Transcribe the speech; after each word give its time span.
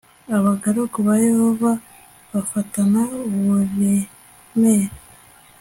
abagaragu 0.37 0.97
ba 1.07 1.15
yehova 1.25 1.71
bafatana 2.31 3.01
uburemere 3.35 4.87